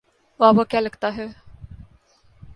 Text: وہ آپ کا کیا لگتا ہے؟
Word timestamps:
وہ 0.39 0.45
آپ 0.45 0.55
کا 0.55 0.63
کیا 0.63 0.79
لگتا 0.79 1.15
ہے؟ 1.17 1.25